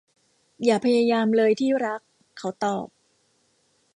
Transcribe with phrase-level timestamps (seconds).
[0.63, 2.01] อย่าพยายามเลยที่รัก
[2.37, 2.87] เขาตอบ